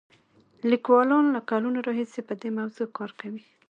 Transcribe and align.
لیکوالان 0.69 1.25
له 1.35 1.39
کلونو 1.49 1.79
راهیسې 1.87 2.21
په 2.27 2.33
دې 2.41 2.49
موضوع 2.57 2.87
کار 2.97 3.11
کوي. 3.19 3.43